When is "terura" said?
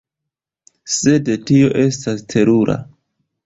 2.35-2.83